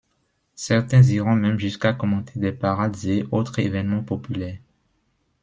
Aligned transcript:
Certains 0.55 1.03
iront 1.03 1.35
même 1.35 1.59
jusqu'à 1.59 1.93
commenter 1.93 2.39
des 2.39 2.51
parades 2.53 2.97
et 3.05 3.23
autres 3.31 3.59
évènements 3.59 4.01
populaires. 4.03 4.57